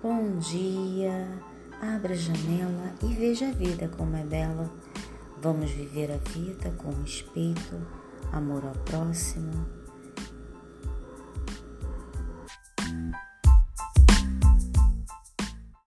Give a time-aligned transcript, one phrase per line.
[0.00, 1.28] Bom dia,
[1.82, 4.70] abra a janela e veja a vida como é bela.
[5.42, 7.84] Vamos viver a vida com respeito,
[8.32, 9.77] amor ao próximo